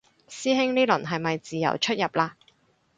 [0.27, 2.31] 師兄呢輪係咪自由出入嘞